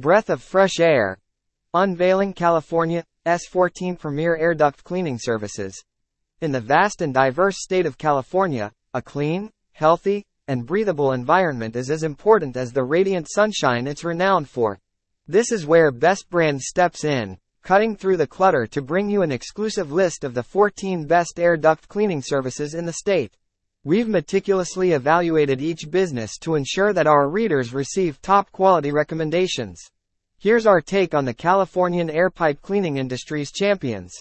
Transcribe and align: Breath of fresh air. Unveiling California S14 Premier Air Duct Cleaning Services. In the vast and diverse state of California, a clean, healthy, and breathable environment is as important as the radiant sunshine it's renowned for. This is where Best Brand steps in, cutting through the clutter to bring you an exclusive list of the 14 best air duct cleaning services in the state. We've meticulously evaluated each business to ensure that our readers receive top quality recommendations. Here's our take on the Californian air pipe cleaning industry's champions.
Breath 0.00 0.30
of 0.30 0.42
fresh 0.42 0.80
air. 0.80 1.18
Unveiling 1.74 2.32
California 2.32 3.04
S14 3.26 3.98
Premier 3.98 4.34
Air 4.34 4.54
Duct 4.54 4.82
Cleaning 4.82 5.18
Services. 5.20 5.84
In 6.40 6.52
the 6.52 6.60
vast 6.60 7.02
and 7.02 7.12
diverse 7.12 7.58
state 7.60 7.84
of 7.84 7.98
California, 7.98 8.72
a 8.94 9.02
clean, 9.02 9.50
healthy, 9.72 10.24
and 10.48 10.64
breathable 10.64 11.12
environment 11.12 11.76
is 11.76 11.90
as 11.90 12.02
important 12.02 12.56
as 12.56 12.72
the 12.72 12.82
radiant 12.82 13.28
sunshine 13.30 13.86
it's 13.86 14.02
renowned 14.02 14.48
for. 14.48 14.78
This 15.28 15.52
is 15.52 15.66
where 15.66 15.90
Best 15.90 16.30
Brand 16.30 16.62
steps 16.62 17.04
in, 17.04 17.36
cutting 17.62 17.94
through 17.94 18.16
the 18.16 18.26
clutter 18.26 18.66
to 18.68 18.80
bring 18.80 19.10
you 19.10 19.20
an 19.20 19.30
exclusive 19.30 19.92
list 19.92 20.24
of 20.24 20.32
the 20.32 20.42
14 20.42 21.06
best 21.06 21.38
air 21.38 21.58
duct 21.58 21.88
cleaning 21.88 22.22
services 22.22 22.72
in 22.72 22.86
the 22.86 22.94
state. 22.94 23.36
We've 23.82 24.08
meticulously 24.08 24.92
evaluated 24.92 25.62
each 25.62 25.90
business 25.90 26.36
to 26.40 26.54
ensure 26.54 26.92
that 26.92 27.06
our 27.06 27.30
readers 27.30 27.72
receive 27.72 28.20
top 28.20 28.52
quality 28.52 28.92
recommendations. 28.92 29.80
Here's 30.38 30.66
our 30.66 30.82
take 30.82 31.14
on 31.14 31.24
the 31.24 31.32
Californian 31.32 32.10
air 32.10 32.28
pipe 32.28 32.60
cleaning 32.60 32.98
industry's 32.98 33.50
champions. 33.50 34.12